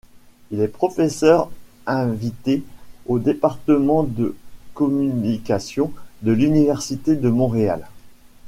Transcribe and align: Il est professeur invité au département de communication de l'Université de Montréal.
Il 0.49 0.61
est 0.61 0.67
professeur 0.67 1.51
invité 1.85 2.63
au 3.05 3.19
département 3.19 4.01
de 4.01 4.35
communication 4.73 5.93
de 6.23 6.31
l'Université 6.31 7.15
de 7.15 7.29
Montréal. 7.29 7.85